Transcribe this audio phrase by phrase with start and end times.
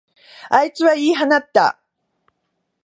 [0.49, 1.79] あいつは言い放った。